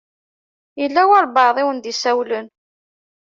[0.81, 2.47] Yella walebɛaḍ i wen-d-isawlen.